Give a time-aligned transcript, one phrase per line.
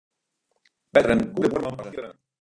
[0.93, 2.19] Better in goede buorman as in fiere freon.